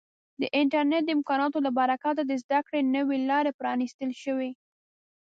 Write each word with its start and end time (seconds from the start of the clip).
د 0.39 0.43
انټرنیټ 0.59 1.03
د 1.05 1.09
امکاناتو 1.17 1.57
له 1.65 1.71
برکته 1.79 2.21
د 2.25 2.31
زده 2.43 2.59
کړې 2.67 2.81
نوې 2.95 3.17
لارې 3.29 3.51
پرانیستل 3.59 4.09
شوي. 4.23 4.51